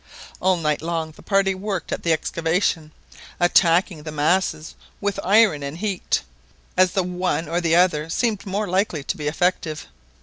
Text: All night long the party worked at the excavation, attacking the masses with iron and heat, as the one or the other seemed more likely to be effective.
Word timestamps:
All 0.41 0.57
night 0.57 0.81
long 0.81 1.11
the 1.11 1.21
party 1.21 1.53
worked 1.53 1.91
at 1.91 2.01
the 2.01 2.11
excavation, 2.11 2.91
attacking 3.39 4.01
the 4.01 4.11
masses 4.11 4.73
with 4.99 5.19
iron 5.23 5.61
and 5.61 5.77
heat, 5.77 6.23
as 6.75 6.93
the 6.93 7.03
one 7.03 7.47
or 7.47 7.61
the 7.61 7.75
other 7.75 8.09
seemed 8.09 8.43
more 8.47 8.67
likely 8.67 9.03
to 9.03 9.15
be 9.15 9.27
effective. 9.27 9.85